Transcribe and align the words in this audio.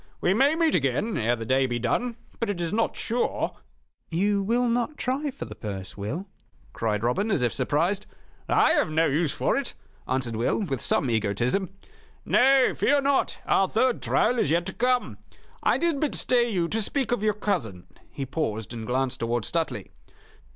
"We 0.19 0.33
may 0.33 0.55
meet 0.55 0.73
again 0.73 1.15
ere 1.15 1.35
the 1.35 1.45
day 1.45 1.67
be 1.67 1.77
done; 1.77 2.15
but 2.39 2.49
it 2.49 2.59
is 2.59 2.73
not 2.73 2.95
sure" 2.97 3.57
"You 4.09 4.41
will 4.41 4.67
not 4.67 4.97
try 4.97 5.29
for 5.29 5.45
the 5.45 5.53
purse, 5.53 5.95
Will?" 5.95 6.25
cried 6.73 7.03
Robin, 7.03 7.29
as 7.29 7.43
if 7.43 7.53
surprised. 7.53 8.07
"I 8.49 8.71
have 8.71 8.89
no 8.89 9.05
use 9.05 9.31
for 9.31 9.55
it," 9.55 9.75
answered 10.07 10.35
Will, 10.35 10.59
with 10.63 10.81
some 10.81 11.07
egotism, 11.11 11.69
"Nay, 12.25 12.73
fear 12.73 12.99
not, 12.99 13.37
our 13.45 13.69
third 13.69 14.01
trial 14.01 14.39
is 14.39 14.49
yet 14.49 14.65
to 14.65 14.73
come. 14.73 15.19
I 15.61 15.77
did 15.77 15.99
but 15.99 16.15
stay 16.15 16.49
you 16.49 16.67
to 16.69 16.81
speak 16.81 17.11
of 17.11 17.21
your 17.21 17.35
cousin" 17.35 17.85
He 18.11 18.25
paused, 18.25 18.73
and 18.73 18.87
glanced 18.87 19.19
towards 19.19 19.49
Stuteley. 19.51 19.91